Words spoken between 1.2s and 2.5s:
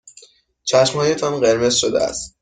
قرمز شده است.